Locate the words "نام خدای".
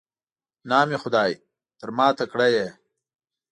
0.69-1.31